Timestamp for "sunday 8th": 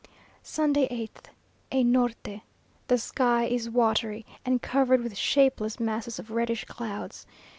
0.41-1.29